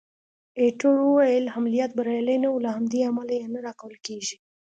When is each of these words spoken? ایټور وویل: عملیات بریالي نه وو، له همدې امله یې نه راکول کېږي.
ایټور 0.61 0.97
وویل: 1.03 1.45
عملیات 1.57 1.91
بریالي 1.97 2.35
نه 2.43 2.49
وو، 2.49 2.63
له 2.65 2.69
همدې 2.77 2.99
امله 3.09 3.33
یې 3.39 3.45
نه 3.53 3.59
راکول 3.67 3.95
کېږي. 4.05 4.35